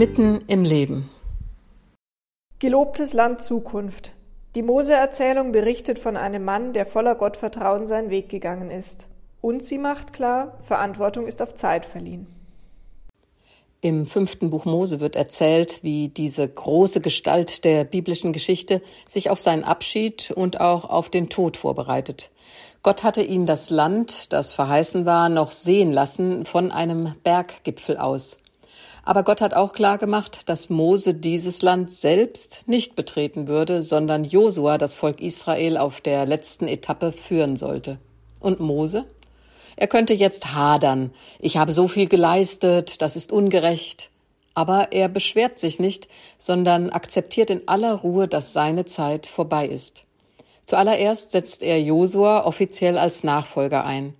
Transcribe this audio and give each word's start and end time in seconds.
Mitten 0.00 0.38
im 0.46 0.64
Leben. 0.64 1.10
Gelobtes 2.58 3.12
Land 3.12 3.42
Zukunft. 3.42 4.12
Die 4.54 4.62
Mose-Erzählung 4.62 5.52
berichtet 5.52 5.98
von 5.98 6.16
einem 6.16 6.42
Mann, 6.42 6.72
der 6.72 6.86
voller 6.86 7.14
Gottvertrauen 7.14 7.86
seinen 7.86 8.08
Weg 8.08 8.30
gegangen 8.30 8.70
ist. 8.70 9.08
Und 9.42 9.62
sie 9.62 9.76
macht 9.76 10.14
klar, 10.14 10.56
Verantwortung 10.64 11.26
ist 11.26 11.42
auf 11.42 11.54
Zeit 11.54 11.84
verliehen. 11.84 12.26
Im 13.82 14.06
fünften 14.06 14.48
Buch 14.48 14.64
Mose 14.64 15.00
wird 15.00 15.16
erzählt, 15.16 15.82
wie 15.82 16.08
diese 16.08 16.48
große 16.48 17.02
Gestalt 17.02 17.66
der 17.66 17.84
biblischen 17.84 18.32
Geschichte 18.32 18.80
sich 19.06 19.28
auf 19.28 19.38
seinen 19.38 19.64
Abschied 19.64 20.30
und 20.30 20.62
auch 20.62 20.88
auf 20.88 21.10
den 21.10 21.28
Tod 21.28 21.58
vorbereitet. 21.58 22.30
Gott 22.82 23.02
hatte 23.02 23.22
ihn 23.22 23.44
das 23.44 23.68
Land, 23.68 24.32
das 24.32 24.54
verheißen 24.54 25.04
war, 25.04 25.28
noch 25.28 25.50
sehen 25.50 25.92
lassen 25.92 26.46
von 26.46 26.72
einem 26.72 27.16
Berggipfel 27.22 27.98
aus. 27.98 28.39
Aber 29.04 29.22
Gott 29.22 29.40
hat 29.40 29.54
auch 29.54 29.72
klar 29.72 29.98
gemacht, 29.98 30.48
dass 30.48 30.70
Mose 30.70 31.14
dieses 31.14 31.62
Land 31.62 31.90
selbst 31.90 32.64
nicht 32.66 32.96
betreten 32.96 33.48
würde, 33.48 33.82
sondern 33.82 34.24
Josua 34.24 34.78
das 34.78 34.96
Volk 34.96 35.20
Israel 35.20 35.76
auf 35.76 36.00
der 36.00 36.26
letzten 36.26 36.68
Etappe 36.68 37.12
führen 37.12 37.56
sollte. 37.56 37.98
Und 38.40 38.60
Mose? 38.60 39.06
Er 39.76 39.86
könnte 39.86 40.12
jetzt 40.12 40.54
hadern. 40.54 41.12
Ich 41.38 41.56
habe 41.56 41.72
so 41.72 41.88
viel 41.88 42.08
geleistet, 42.08 43.00
das 43.00 43.16
ist 43.16 43.32
ungerecht. 43.32 44.10
Aber 44.54 44.92
er 44.92 45.08
beschwert 45.08 45.58
sich 45.58 45.78
nicht, 45.78 46.08
sondern 46.36 46.90
akzeptiert 46.90 47.50
in 47.50 47.66
aller 47.66 47.94
Ruhe, 47.94 48.28
dass 48.28 48.52
seine 48.52 48.84
Zeit 48.84 49.26
vorbei 49.26 49.66
ist. 49.66 50.04
Zuallererst 50.64 51.32
setzt 51.32 51.62
er 51.62 51.80
Josua 51.80 52.44
offiziell 52.44 52.98
als 52.98 53.24
Nachfolger 53.24 53.84
ein. 53.84 54.14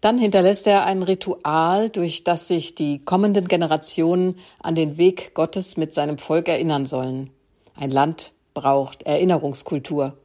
Dann 0.00 0.18
hinterlässt 0.18 0.66
er 0.66 0.84
ein 0.84 1.02
Ritual, 1.02 1.90
durch 1.90 2.22
das 2.22 2.48
sich 2.48 2.74
die 2.74 3.04
kommenden 3.04 3.48
Generationen 3.48 4.38
an 4.60 4.74
den 4.74 4.98
Weg 4.98 5.34
Gottes 5.34 5.76
mit 5.76 5.94
seinem 5.94 6.18
Volk 6.18 6.48
erinnern 6.48 6.86
sollen. 6.86 7.30
Ein 7.74 7.90
Land 7.90 8.32
braucht 8.54 9.02
Erinnerungskultur. 9.02 10.16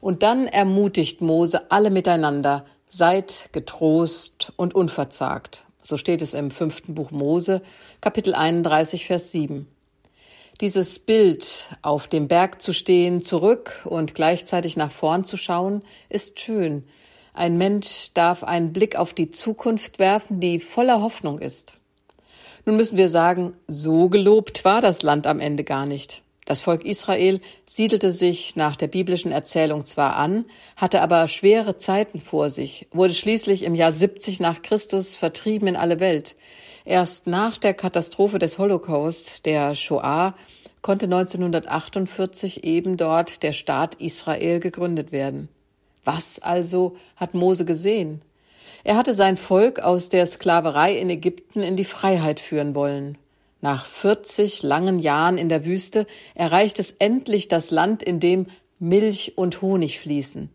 Und 0.00 0.22
dann 0.22 0.46
ermutigt 0.46 1.20
Mose 1.20 1.70
alle 1.70 1.90
miteinander, 1.90 2.64
seid 2.88 3.50
getrost 3.52 4.52
und 4.56 4.74
unverzagt. 4.74 5.64
So 5.82 5.96
steht 5.96 6.22
es 6.22 6.34
im 6.34 6.50
fünften 6.50 6.94
Buch 6.94 7.10
Mose, 7.10 7.62
Kapitel 8.00 8.34
31, 8.34 9.06
Vers 9.06 9.32
7. 9.32 9.66
Dieses 10.60 10.98
Bild, 10.98 11.70
auf 11.82 12.08
dem 12.08 12.28
Berg 12.28 12.60
zu 12.60 12.72
stehen, 12.72 13.22
zurück 13.22 13.82
und 13.84 14.14
gleichzeitig 14.14 14.76
nach 14.76 14.90
vorn 14.90 15.24
zu 15.24 15.36
schauen, 15.36 15.82
ist 16.08 16.40
schön, 16.40 16.84
ein 17.38 17.56
Mensch 17.56 18.12
darf 18.14 18.42
einen 18.42 18.72
Blick 18.72 18.96
auf 18.96 19.14
die 19.14 19.30
Zukunft 19.30 19.98
werfen, 20.00 20.40
die 20.40 20.58
voller 20.58 21.00
Hoffnung 21.00 21.38
ist. 21.38 21.78
Nun 22.66 22.76
müssen 22.76 22.98
wir 22.98 23.08
sagen, 23.08 23.54
so 23.68 24.08
gelobt 24.08 24.64
war 24.64 24.80
das 24.80 25.02
Land 25.02 25.26
am 25.26 25.38
Ende 25.38 25.62
gar 25.62 25.86
nicht. 25.86 26.22
Das 26.44 26.60
Volk 26.60 26.84
Israel 26.84 27.40
siedelte 27.64 28.10
sich 28.10 28.56
nach 28.56 28.74
der 28.74 28.88
biblischen 28.88 29.32
Erzählung 29.32 29.84
zwar 29.84 30.16
an, 30.16 30.46
hatte 30.76 31.00
aber 31.00 31.28
schwere 31.28 31.76
Zeiten 31.76 32.20
vor 32.20 32.50
sich, 32.50 32.88
wurde 32.90 33.14
schließlich 33.14 33.62
im 33.62 33.74
Jahr 33.74 33.92
70 33.92 34.40
nach 34.40 34.62
Christus 34.62 35.14
vertrieben 35.14 35.68
in 35.68 35.76
alle 35.76 36.00
Welt. 36.00 36.36
Erst 36.84 37.26
nach 37.26 37.58
der 37.58 37.74
Katastrophe 37.74 38.38
des 38.38 38.58
Holocaust, 38.58 39.46
der 39.46 39.74
Shoah, 39.74 40.34
konnte 40.82 41.04
1948 41.04 42.64
eben 42.64 42.96
dort 42.96 43.42
der 43.42 43.52
Staat 43.52 43.96
Israel 43.96 44.58
gegründet 44.58 45.12
werden. 45.12 45.48
Was 46.04 46.38
also 46.38 46.96
hat 47.16 47.34
Mose 47.34 47.64
gesehen? 47.64 48.22
Er 48.84 48.96
hatte 48.96 49.14
sein 49.14 49.36
Volk 49.36 49.80
aus 49.80 50.08
der 50.08 50.26
Sklaverei 50.26 50.96
in 50.96 51.10
Ägypten 51.10 51.60
in 51.60 51.76
die 51.76 51.84
Freiheit 51.84 52.40
führen 52.40 52.74
wollen. 52.74 53.18
Nach 53.60 53.84
40 53.84 54.62
langen 54.62 55.00
Jahren 55.00 55.36
in 55.36 55.48
der 55.48 55.64
Wüste 55.64 56.06
erreicht 56.34 56.78
es 56.78 56.92
endlich 56.92 57.48
das 57.48 57.70
Land, 57.70 58.02
in 58.02 58.20
dem 58.20 58.46
Milch 58.78 59.36
und 59.36 59.60
Honig 59.62 59.98
fließen. 59.98 60.48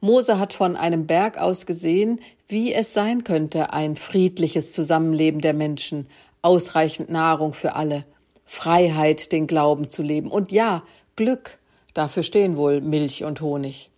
Mose 0.00 0.40
hat 0.40 0.52
von 0.52 0.74
einem 0.74 1.06
Berg 1.06 1.38
aus 1.38 1.64
gesehen, 1.64 2.20
wie 2.48 2.74
es 2.74 2.92
sein 2.92 3.22
könnte, 3.22 3.72
ein 3.72 3.94
friedliches 3.94 4.72
Zusammenleben 4.72 5.40
der 5.40 5.54
Menschen, 5.54 6.08
ausreichend 6.42 7.08
Nahrung 7.08 7.54
für 7.54 7.76
alle, 7.76 8.04
Freiheit, 8.44 9.30
den 9.30 9.46
Glauben 9.46 9.88
zu 9.88 10.02
leben 10.02 10.28
und 10.28 10.50
ja, 10.50 10.82
Glück, 11.14 11.58
dafür 11.94 12.24
stehen 12.24 12.56
wohl 12.56 12.80
Milch 12.80 13.22
und 13.22 13.40
Honig. 13.40 13.91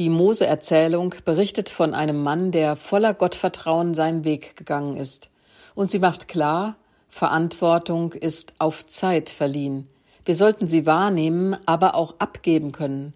Die 0.00 0.08
Mose-Erzählung 0.08 1.14
berichtet 1.26 1.68
von 1.68 1.92
einem 1.92 2.22
Mann, 2.22 2.52
der 2.52 2.74
voller 2.74 3.12
Gottvertrauen 3.12 3.92
seinen 3.92 4.24
Weg 4.24 4.56
gegangen 4.56 4.96
ist. 4.96 5.28
Und 5.74 5.90
sie 5.90 5.98
macht 5.98 6.26
klar, 6.26 6.76
Verantwortung 7.10 8.14
ist 8.14 8.54
auf 8.58 8.86
Zeit 8.86 9.28
verliehen. 9.28 9.90
Wir 10.24 10.34
sollten 10.34 10.66
sie 10.66 10.86
wahrnehmen, 10.86 11.54
aber 11.66 11.96
auch 11.96 12.14
abgeben 12.18 12.72
können. 12.72 13.12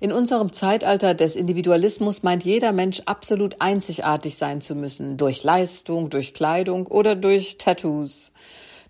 In 0.00 0.12
unserem 0.12 0.52
Zeitalter 0.52 1.14
des 1.14 1.34
Individualismus 1.34 2.22
meint 2.22 2.44
jeder 2.44 2.72
Mensch 2.72 3.00
absolut 3.06 3.62
einzigartig 3.62 4.36
sein 4.36 4.60
zu 4.60 4.74
müssen, 4.74 5.16
durch 5.16 5.44
Leistung, 5.44 6.10
durch 6.10 6.34
Kleidung 6.34 6.88
oder 6.88 7.16
durch 7.16 7.56
Tattoos. 7.56 8.34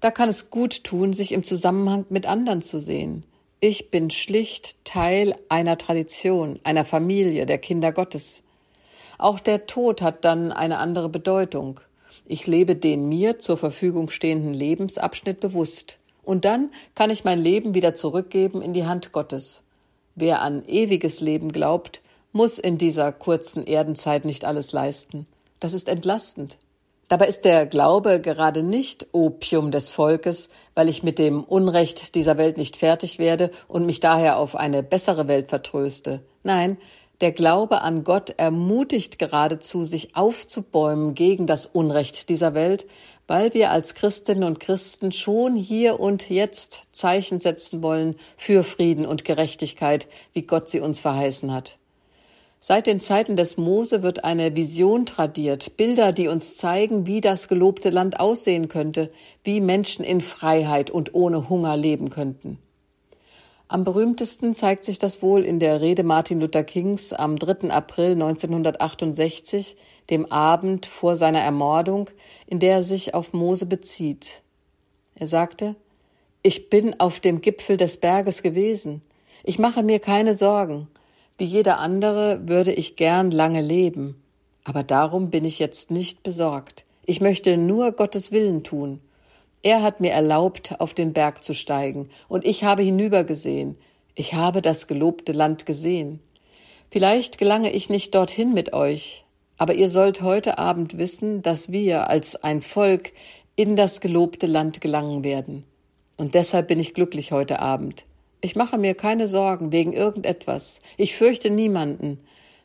Da 0.00 0.10
kann 0.10 0.28
es 0.28 0.50
gut 0.50 0.82
tun, 0.82 1.12
sich 1.12 1.30
im 1.30 1.44
Zusammenhang 1.44 2.04
mit 2.08 2.26
anderen 2.26 2.62
zu 2.62 2.80
sehen. 2.80 3.22
Ich 3.60 3.90
bin 3.90 4.10
schlicht 4.10 4.84
Teil 4.84 5.34
einer 5.48 5.76
Tradition, 5.76 6.60
einer 6.62 6.84
Familie, 6.84 7.44
der 7.44 7.58
Kinder 7.58 7.90
Gottes. 7.90 8.44
Auch 9.18 9.40
der 9.40 9.66
Tod 9.66 10.00
hat 10.00 10.24
dann 10.24 10.52
eine 10.52 10.78
andere 10.78 11.08
Bedeutung. 11.08 11.80
Ich 12.24 12.46
lebe 12.46 12.76
den 12.76 13.08
mir 13.08 13.40
zur 13.40 13.58
Verfügung 13.58 14.10
stehenden 14.10 14.54
Lebensabschnitt 14.54 15.40
bewusst. 15.40 15.98
Und 16.22 16.44
dann 16.44 16.70
kann 16.94 17.10
ich 17.10 17.24
mein 17.24 17.40
Leben 17.40 17.74
wieder 17.74 17.96
zurückgeben 17.96 18.62
in 18.62 18.74
die 18.74 18.86
Hand 18.86 19.10
Gottes. 19.10 19.62
Wer 20.14 20.40
an 20.40 20.64
ewiges 20.68 21.20
Leben 21.20 21.50
glaubt, 21.50 22.00
muss 22.30 22.60
in 22.60 22.78
dieser 22.78 23.10
kurzen 23.10 23.66
Erdenzeit 23.66 24.24
nicht 24.24 24.44
alles 24.44 24.70
leisten. 24.70 25.26
Das 25.58 25.72
ist 25.72 25.88
entlastend. 25.88 26.58
Dabei 27.08 27.26
ist 27.26 27.46
der 27.46 27.64
Glaube 27.64 28.20
gerade 28.20 28.62
nicht 28.62 29.06
Opium 29.12 29.70
des 29.70 29.90
Volkes, 29.90 30.50
weil 30.74 30.90
ich 30.90 31.02
mit 31.02 31.18
dem 31.18 31.42
Unrecht 31.42 32.14
dieser 32.14 32.36
Welt 32.36 32.58
nicht 32.58 32.76
fertig 32.76 33.18
werde 33.18 33.50
und 33.66 33.86
mich 33.86 34.00
daher 34.00 34.36
auf 34.36 34.54
eine 34.54 34.82
bessere 34.82 35.26
Welt 35.26 35.48
vertröste. 35.48 36.20
Nein, 36.42 36.76
der 37.22 37.32
Glaube 37.32 37.80
an 37.80 38.04
Gott 38.04 38.34
ermutigt 38.36 39.18
geradezu, 39.18 39.84
sich 39.84 40.14
aufzubäumen 40.16 41.14
gegen 41.14 41.46
das 41.46 41.64
Unrecht 41.64 42.28
dieser 42.28 42.52
Welt, 42.52 42.86
weil 43.26 43.54
wir 43.54 43.70
als 43.70 43.94
Christinnen 43.94 44.44
und 44.44 44.60
Christen 44.60 45.10
schon 45.10 45.56
hier 45.56 45.98
und 45.98 46.28
jetzt 46.28 46.82
Zeichen 46.92 47.40
setzen 47.40 47.82
wollen 47.82 48.16
für 48.36 48.62
Frieden 48.62 49.06
und 49.06 49.24
Gerechtigkeit, 49.24 50.08
wie 50.34 50.42
Gott 50.42 50.68
sie 50.68 50.80
uns 50.80 51.00
verheißen 51.00 51.54
hat. 51.54 51.78
Seit 52.60 52.88
den 52.88 52.98
Zeiten 52.98 53.36
des 53.36 53.56
Mose 53.56 54.02
wird 54.02 54.24
eine 54.24 54.56
Vision 54.56 55.06
tradiert, 55.06 55.76
Bilder, 55.76 56.12
die 56.12 56.26
uns 56.26 56.56
zeigen, 56.56 57.06
wie 57.06 57.20
das 57.20 57.46
gelobte 57.46 57.90
Land 57.90 58.18
aussehen 58.18 58.68
könnte, 58.68 59.12
wie 59.44 59.60
Menschen 59.60 60.04
in 60.04 60.20
Freiheit 60.20 60.90
und 60.90 61.14
ohne 61.14 61.48
Hunger 61.48 61.76
leben 61.76 62.10
könnten. 62.10 62.58
Am 63.70 63.84
berühmtesten 63.84 64.54
zeigt 64.54 64.84
sich 64.84 64.98
das 64.98 65.22
wohl 65.22 65.44
in 65.44 65.58
der 65.60 65.80
Rede 65.80 66.02
Martin 66.02 66.40
Luther 66.40 66.64
Kings 66.64 67.12
am 67.12 67.36
3. 67.36 67.70
April 67.70 68.12
1968, 68.12 69.76
dem 70.10 70.32
Abend 70.32 70.86
vor 70.86 71.16
seiner 71.16 71.40
Ermordung, 71.40 72.08
in 72.46 72.60
der 72.60 72.76
er 72.76 72.82
sich 72.82 73.14
auf 73.14 73.34
Mose 73.34 73.66
bezieht. 73.66 74.42
Er 75.14 75.28
sagte, 75.28 75.76
ich 76.42 76.70
bin 76.70 76.98
auf 76.98 77.20
dem 77.20 77.40
Gipfel 77.40 77.76
des 77.76 77.98
Berges 77.98 78.42
gewesen. 78.42 79.02
Ich 79.44 79.58
mache 79.58 79.82
mir 79.82 80.00
keine 80.00 80.34
Sorgen. 80.34 80.88
Wie 81.38 81.44
jeder 81.44 81.78
andere 81.78 82.48
würde 82.48 82.72
ich 82.72 82.96
gern 82.96 83.30
lange 83.30 83.60
leben, 83.60 84.20
aber 84.64 84.82
darum 84.82 85.30
bin 85.30 85.44
ich 85.44 85.60
jetzt 85.60 85.92
nicht 85.92 86.24
besorgt. 86.24 86.84
Ich 87.06 87.20
möchte 87.20 87.56
nur 87.56 87.92
Gottes 87.92 88.32
Willen 88.32 88.64
tun. 88.64 89.00
Er 89.62 89.82
hat 89.82 90.00
mir 90.00 90.10
erlaubt, 90.10 90.80
auf 90.80 90.94
den 90.94 91.12
Berg 91.12 91.44
zu 91.44 91.54
steigen, 91.54 92.10
und 92.28 92.44
ich 92.44 92.64
habe 92.64 92.82
hinübergesehen. 92.82 93.76
Ich 94.16 94.34
habe 94.34 94.62
das 94.62 94.88
gelobte 94.88 95.30
Land 95.30 95.64
gesehen. 95.64 96.18
Vielleicht 96.90 97.38
gelange 97.38 97.70
ich 97.70 97.88
nicht 97.88 98.16
dorthin 98.16 98.52
mit 98.52 98.72
euch, 98.72 99.24
aber 99.58 99.74
ihr 99.74 99.90
sollt 99.90 100.22
heute 100.22 100.58
Abend 100.58 100.98
wissen, 100.98 101.42
dass 101.42 101.70
wir 101.70 102.10
als 102.10 102.34
ein 102.42 102.62
Volk 102.62 103.12
in 103.54 103.76
das 103.76 104.00
gelobte 104.00 104.48
Land 104.48 104.80
gelangen 104.80 105.22
werden. 105.22 105.62
Und 106.16 106.34
deshalb 106.34 106.66
bin 106.66 106.80
ich 106.80 106.94
glücklich 106.94 107.30
heute 107.30 107.60
Abend. 107.60 108.07
Ich 108.40 108.54
mache 108.54 108.78
mir 108.78 108.94
keine 108.94 109.26
Sorgen 109.26 109.72
wegen 109.72 109.92
irgendetwas. 109.92 110.80
Ich 110.96 111.16
fürchte 111.16 111.50
niemanden. 111.50 112.20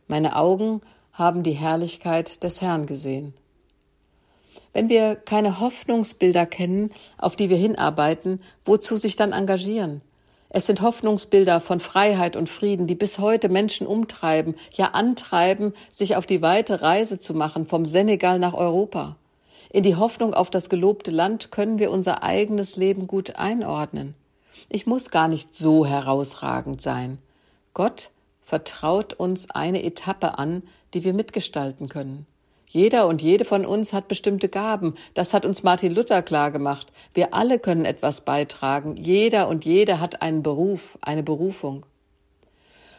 Meine 0.07 0.35
Augen 0.35 0.81
haben 1.13 1.41
die 1.41 1.53
Herrlichkeit 1.53 2.43
des 2.43 2.61
Herrn 2.61 2.85
gesehen. 2.85 3.33
Wenn 4.71 4.87
wir 4.87 5.15
keine 5.15 5.59
Hoffnungsbilder 5.59 6.45
kennen, 6.45 6.91
auf 7.17 7.35
die 7.35 7.49
wir 7.49 7.57
hinarbeiten, 7.57 8.39
wozu 8.65 8.97
sich 8.97 9.15
dann 9.15 9.31
engagieren? 9.31 10.01
Es 10.49 10.67
sind 10.67 10.81
Hoffnungsbilder 10.81 11.59
von 11.59 11.79
Freiheit 11.79 12.35
und 12.35 12.49
Frieden, 12.49 12.85
die 12.85 12.93
bis 12.93 13.17
heute 13.17 13.49
Menschen 13.49 13.87
umtreiben, 13.87 14.53
ja 14.75 14.89
antreiben, 14.91 15.73
sich 15.89 16.15
auf 16.15 16.27
die 16.27 16.43
weite 16.43 16.83
Reise 16.83 17.17
zu 17.17 17.33
machen 17.33 17.65
vom 17.65 17.87
Senegal 17.87 18.37
nach 18.37 18.53
Europa. 18.53 19.15
In 19.71 19.81
die 19.81 19.95
Hoffnung 19.95 20.35
auf 20.35 20.51
das 20.51 20.69
gelobte 20.69 21.09
Land 21.09 21.49
können 21.49 21.79
wir 21.79 21.89
unser 21.89 22.21
eigenes 22.21 22.75
Leben 22.75 23.07
gut 23.07 23.37
einordnen. 23.37 24.13
Ich 24.69 24.85
muss 24.87 25.09
gar 25.09 25.27
nicht 25.27 25.55
so 25.55 25.85
herausragend 25.85 26.81
sein. 26.81 27.19
Gott 27.73 28.11
vertraut 28.41 29.13
uns 29.13 29.49
eine 29.49 29.83
Etappe 29.83 30.37
an, 30.37 30.63
die 30.93 31.03
wir 31.03 31.13
mitgestalten 31.13 31.89
können. 31.89 32.25
Jeder 32.73 33.07
und 33.07 33.21
jede 33.21 33.45
von 33.45 33.65
uns 33.65 33.93
hat 33.93 34.07
bestimmte 34.07 34.49
Gaben. 34.49 34.95
Das 35.13 35.33
hat 35.33 35.45
uns 35.45 35.61
Martin 35.61 35.93
Luther 35.93 36.23
klar 36.23 36.49
gemacht. 36.49 36.91
Wir 37.13 37.33
alle 37.33 37.59
können 37.59 37.85
etwas 37.85 38.21
beitragen. 38.21 38.95
Jeder 38.95 39.47
und 39.47 39.63
jede 39.63 39.99
hat 39.99 40.23
einen 40.23 40.41
Beruf, 40.41 40.97
eine 41.01 41.21
Berufung. 41.21 41.85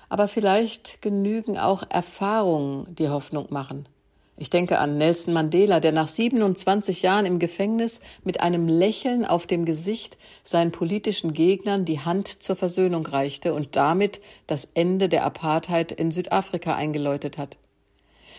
Aber 0.08 0.28
vielleicht 0.28 1.02
genügen 1.02 1.58
auch 1.58 1.82
Erfahrungen, 1.88 2.94
die 2.94 3.08
Hoffnung 3.08 3.46
machen. 3.50 3.88
Ich 4.36 4.50
denke 4.50 4.78
an 4.78 4.98
Nelson 4.98 5.32
Mandela, 5.32 5.78
der 5.78 5.92
nach 5.92 6.08
27 6.08 7.02
Jahren 7.02 7.24
im 7.24 7.38
Gefängnis 7.38 8.00
mit 8.24 8.40
einem 8.40 8.66
Lächeln 8.66 9.24
auf 9.24 9.46
dem 9.46 9.64
Gesicht 9.64 10.18
seinen 10.42 10.72
politischen 10.72 11.34
Gegnern 11.34 11.84
die 11.84 12.00
Hand 12.00 12.42
zur 12.42 12.56
Versöhnung 12.56 13.06
reichte 13.06 13.54
und 13.54 13.76
damit 13.76 14.20
das 14.48 14.68
Ende 14.74 15.08
der 15.08 15.24
Apartheid 15.24 15.92
in 15.92 16.10
Südafrika 16.10 16.74
eingeläutet 16.74 17.38
hat. 17.38 17.56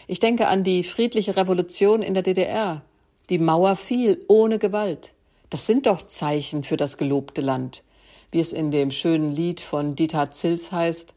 Ich 0.08 0.20
denke 0.20 0.48
an 0.48 0.66
die 0.66 0.84
friedliche 0.84 1.38
Revolution 1.38 2.04
in 2.04 2.14
der 2.14 2.24
DDR. 2.24 2.82
Die 3.30 3.40
Mauer 3.40 3.78
fiel 3.78 4.22
ohne 4.28 4.60
Gewalt. 4.60 5.14
Das 5.50 5.66
sind 5.66 5.86
doch 5.86 6.04
Zeichen 6.04 6.64
für 6.64 6.78
das 6.78 6.98
gelobte 6.98 7.40
Land. 7.40 7.84
Wie 8.32 8.40
es 8.40 8.52
in 8.52 8.70
dem 8.70 8.92
schönen 8.92 9.32
Lied 9.32 9.62
von 9.62 9.96
Dieter 9.96 10.30
Zils 10.30 10.74
heißt, 10.74 11.16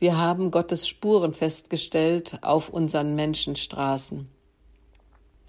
wir 0.00 0.16
haben 0.16 0.50
Gottes 0.52 0.86
Spuren 0.86 1.34
festgestellt 1.34 2.38
auf 2.42 2.68
unseren 2.68 3.16
Menschenstraßen. 3.16 4.28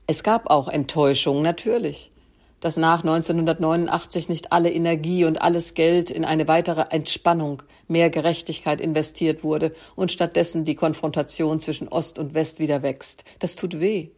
Es 0.07 0.24
gab 0.24 0.50
auch 0.50 0.68
Enttäuschung, 0.68 1.44
natürlich, 1.44 2.12
dass 2.60 2.75
nach 2.75 3.04
1989 3.04 4.28
nicht 4.28 4.51
alle 4.51 4.72
Energie 4.72 5.24
und 5.24 5.40
alles 5.40 5.75
Geld 5.75 6.10
in 6.10 6.25
eine 6.25 6.48
weitere 6.48 6.86
Entspannung, 6.90 7.62
mehr 7.88 8.10
Gerechtigkeit 8.10 8.81
investiert 8.81 9.44
wurde 9.44 9.72
und 9.96 10.12
stattdessen 10.12 10.66
die 10.66 10.75
Konfrontation 10.75 11.60
zwischen 11.60 11.88
Ost 11.88 12.18
und 12.18 12.34
West 12.34 12.57
wieder 12.57 12.81
wächst. 12.81 13.24
Das 13.38 13.56
tut 13.56 13.80
weh. 13.80 14.10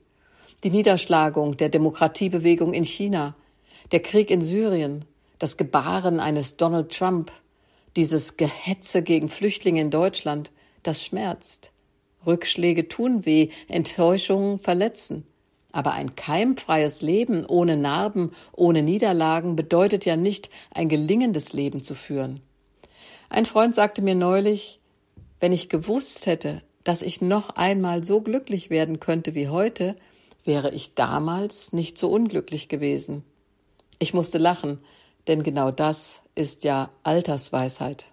Die 0.63 0.69
Niederschlagung 0.69 1.57
der 1.57 1.67
Demokratiebewegung 1.67 2.73
in 2.73 2.85
China, 2.85 3.35
der 3.91 4.01
Krieg 4.01 4.31
in 4.31 4.41
Syrien, 4.41 5.03
das 5.39 5.57
Gebaren 5.57 6.19
eines 6.19 6.55
Donald 6.55 6.95
Trump, 6.95 7.31
dieses 7.95 8.37
Gehetze 8.37 9.01
gegen 9.01 9.29
Flüchtlinge 9.29 9.81
in 9.81 9.91
Deutschland, 9.91 10.51
das 10.83 11.03
schmerzt. 11.03 11.71
Rückschläge 12.25 12.87
tun 12.87 13.25
weh, 13.25 13.49
Enttäuschungen 13.67 14.59
verletzen. 14.59 15.25
Aber 15.71 15.93
ein 15.93 16.15
keimfreies 16.15 17.01
Leben 17.01 17.45
ohne 17.45 17.77
Narben, 17.77 18.31
ohne 18.51 18.83
Niederlagen 18.83 19.55
bedeutet 19.55 20.05
ja 20.05 20.15
nicht, 20.15 20.49
ein 20.71 20.89
gelingendes 20.89 21.53
Leben 21.53 21.81
zu 21.81 21.95
führen. 21.95 22.41
Ein 23.29 23.45
Freund 23.45 23.73
sagte 23.73 24.01
mir 24.01 24.15
neulich, 24.15 24.79
wenn 25.39 25.53
ich 25.53 25.69
gewusst 25.69 26.25
hätte, 26.25 26.61
dass 26.83 27.01
ich 27.01 27.21
noch 27.21 27.51
einmal 27.51 28.03
so 28.03 28.21
glücklich 28.21 28.69
werden 28.69 28.99
könnte 28.99 29.33
wie 29.33 29.47
heute, 29.47 29.95
wäre 30.43 30.71
ich 30.71 30.95
damals 30.95 31.71
nicht 31.71 31.97
so 31.97 32.09
unglücklich 32.09 32.67
gewesen. 32.67 33.23
Ich 33.99 34.13
musste 34.13 34.37
lachen, 34.37 34.79
denn 35.27 35.43
genau 35.43 35.71
das 35.71 36.21
ist 36.35 36.63
ja 36.63 36.91
Altersweisheit. 37.03 38.10